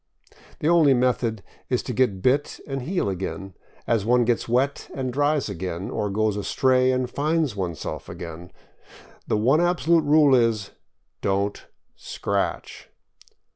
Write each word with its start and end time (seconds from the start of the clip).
The 0.61 0.67
only 0.67 0.95
method 0.95 1.43
is 1.69 1.83
to 1.83 1.93
get 1.93 2.23
bit 2.23 2.59
and 2.65 2.81
heal 2.81 3.07
again, 3.07 3.53
as 3.85 4.03
one 4.03 4.25
gets 4.25 4.49
wet 4.49 4.89
and 4.95 5.13
dries 5.13 5.47
again, 5.47 5.91
or 5.91 6.09
goes 6.09 6.35
astray 6.35 6.91
and 6.91 7.07
finds 7.07 7.55
oneself 7.55 8.09
again. 8.09 8.51
The 9.27 9.37
one 9.37 9.61
absolute 9.61 10.03
rule 10.03 10.33
is. 10.33 10.71
Don't 11.21 11.67
scratch! 11.95 12.89